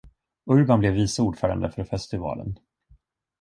Urban 0.49 0.79
blev 0.79 0.93
vice 0.93 1.21
ordförande 1.21 1.71
för 1.71 1.83
festivalen. 1.83 2.59